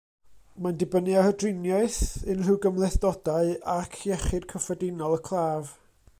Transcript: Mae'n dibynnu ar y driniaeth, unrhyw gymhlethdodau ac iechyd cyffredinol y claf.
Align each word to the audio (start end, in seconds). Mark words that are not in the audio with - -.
Mae'n 0.65 0.77
dibynnu 0.83 1.17
ar 1.23 1.27
y 1.31 1.35
driniaeth, 1.43 1.99
unrhyw 2.35 2.57
gymhlethdodau 2.65 3.53
ac 3.75 4.01
iechyd 4.17 4.53
cyffredinol 4.55 5.19
y 5.21 5.23
claf. 5.31 5.77